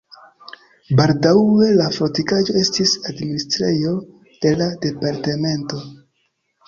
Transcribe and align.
Baldaŭe 0.99 1.67
la 1.81 1.89
fortikaĵo 1.97 2.55
estis 2.63 2.95
administrejo 3.11 3.95
de 4.47 4.57
la 4.63 4.73
departemento. 4.87 5.83